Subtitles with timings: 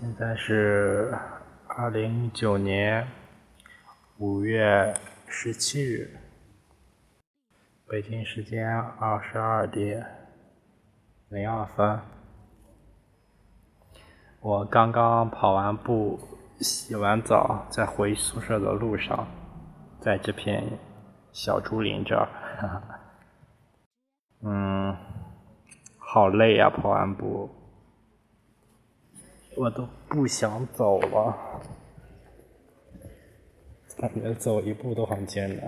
[0.00, 1.16] 现在是
[1.68, 3.06] 二零一九年
[4.18, 4.92] 五月
[5.28, 6.18] 十七日，
[7.86, 8.68] 北京时间
[8.98, 10.04] 二十二点
[11.28, 12.00] 零二分。
[14.40, 16.18] 我刚刚跑完步，
[16.58, 19.28] 洗完澡，在回宿舍的路上，
[20.00, 20.76] 在这片
[21.30, 22.28] 小竹林这儿，
[24.42, 24.96] 嗯，
[25.98, 27.48] 好累呀，跑完步。
[29.56, 31.60] 我都不想走了，
[33.96, 35.66] 感觉走一步都很艰难。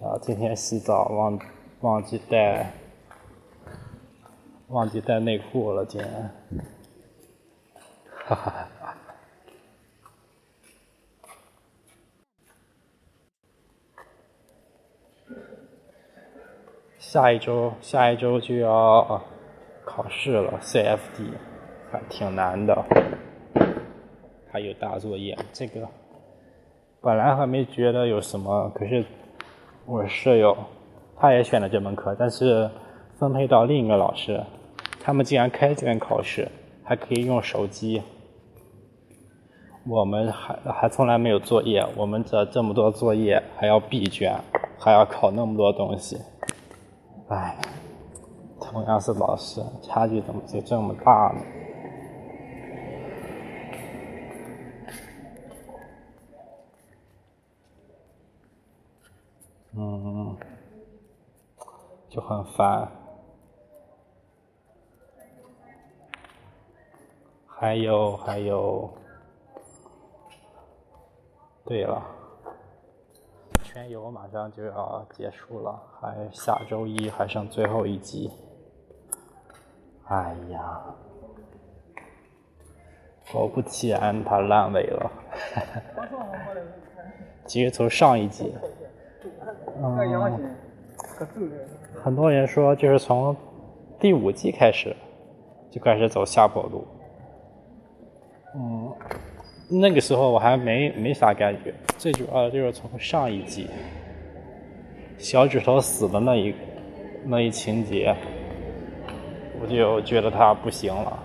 [0.00, 1.38] 啊，今天洗澡忘
[1.80, 2.72] 忘记带
[4.68, 6.30] 忘记带内裤了，今天，
[8.26, 8.96] 哈哈哈。
[16.98, 19.22] 下一周，下一周就要。
[19.94, 21.34] 考试了，CFD
[21.90, 22.82] 还挺难的，
[24.50, 25.36] 还有大作业。
[25.52, 25.86] 这个
[27.02, 29.04] 本来还没觉得有什么，可是
[29.84, 30.56] 我舍友
[31.14, 32.70] 他也选了这门课，但是
[33.18, 34.42] 分配到另一个老师，
[35.02, 36.48] 他们竟然开卷考试，
[36.82, 38.00] 还可以用手机。
[39.86, 44.34] 我们还还从来没有作业，我们这这么多作业还要闭卷，
[44.78, 46.16] 还要考那么多东西，
[47.28, 47.58] 唉。
[48.72, 51.42] 同样是老师，差距怎么就这么大呢？
[59.76, 60.34] 嗯，
[62.08, 62.90] 就很烦。
[67.46, 68.90] 还有还有，
[71.66, 72.02] 对了，
[73.62, 78.30] 全游马上就要结束了，还下周一还剩最后一集。
[80.08, 80.60] 哎呀，
[83.32, 85.10] 果不其然，它烂尾了。
[87.46, 88.52] 其实从上一集，
[89.82, 90.54] 嗯，
[92.02, 93.34] 很多人说就是从
[93.98, 94.94] 第五季开始
[95.70, 96.86] 就开始走下坡路。
[98.54, 98.92] 嗯，
[99.80, 103.70] 那个时候我还没没啥感觉，最主要的就是从上一季
[105.16, 106.54] 小指头死的那一
[107.24, 108.14] 那一情节。
[109.62, 111.18] 我就觉得他不行了，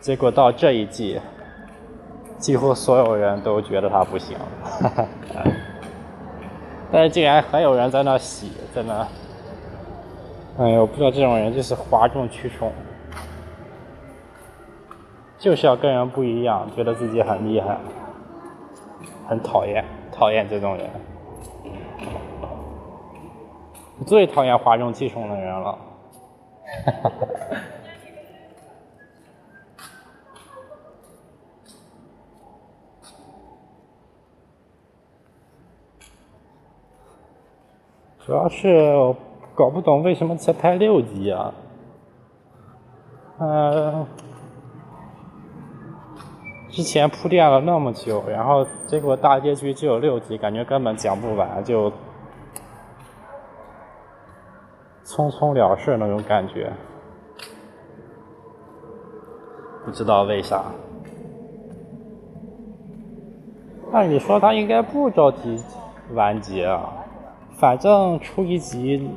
[0.00, 1.20] 结果到这一季，
[2.36, 4.36] 几乎所有人都觉得他不行，
[6.90, 9.06] 但是竟然还有人在那洗，在那，
[10.58, 12.72] 哎呦，不知道这种人就是哗众取宠，
[15.38, 17.78] 就是要跟人不一样，觉得自己很厉害，
[19.28, 20.90] 很讨厌，讨厌这种人。
[24.06, 25.78] 最讨厌哗众取宠的人了，
[26.84, 27.56] 哈哈哈
[38.24, 39.14] 主要是
[39.54, 41.52] 搞不懂为什么才拍六集啊？
[43.38, 44.06] 嗯，
[46.70, 51.92] 之前铺垫了那么久，然后结果大结局只有六集，感觉根本讲不完就。
[55.10, 56.72] 匆匆了事那种感觉，
[59.84, 60.66] 不知道为啥。
[63.92, 65.60] 按理说他应该不着急
[66.12, 66.92] 完结啊，
[67.58, 69.10] 反正出一集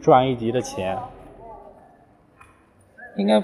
[0.00, 0.98] 赚一集的钱，
[3.14, 3.40] 应该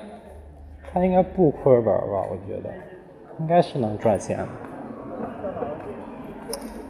[0.93, 2.27] 他应该不亏本吧？
[2.29, 2.75] 我觉得
[3.39, 4.45] 应该是能赚钱，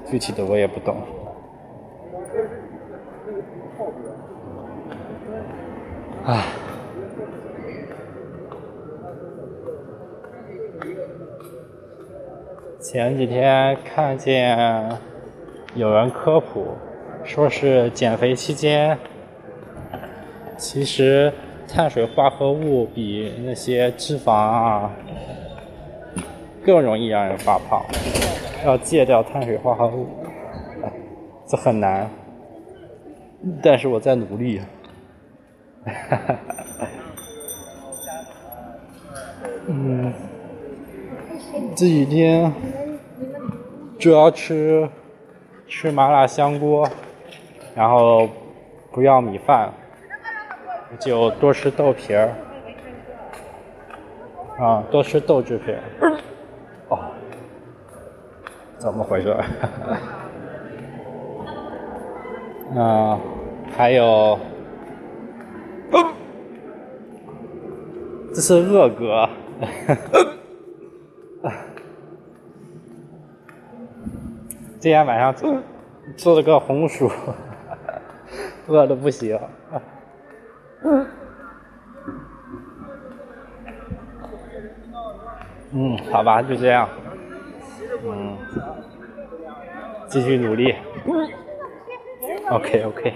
[0.07, 0.97] 具体的我也不懂。
[6.25, 6.45] 唉，
[12.81, 14.99] 前几天看见
[15.75, 16.77] 有人科普，
[17.25, 18.99] 说是减肥期间，
[20.59, 21.33] 其实
[21.67, 24.91] 碳水化合物比那些脂肪啊
[26.65, 27.83] 更容易让人发胖，
[28.65, 30.07] 要戒掉碳水化合物，
[31.47, 32.09] 这很难，
[33.63, 34.61] 但是我在努力。
[35.85, 36.35] 哈哈，
[39.67, 40.13] 嗯，
[41.77, 42.51] 这几天
[43.99, 44.89] 主要吃
[45.69, 46.89] 吃麻辣香锅，
[47.75, 48.29] 然后
[48.93, 49.71] 不要米饭，
[50.99, 52.33] 就多吃豆皮儿，
[54.59, 55.77] 啊，多吃豆制品。
[56.89, 56.99] 哦，
[58.79, 59.37] 怎么回事？
[62.75, 63.21] 啊，
[63.77, 64.39] 还有。
[68.33, 69.29] 这是恶哥。
[74.81, 75.63] 今天晚上做
[76.17, 77.11] 做了个红薯，
[78.67, 79.39] 饿的不行。
[85.73, 86.89] 嗯，好吧，就这样。
[88.05, 88.37] 嗯，
[90.09, 90.75] 继续努力。
[92.51, 93.15] OK，OK。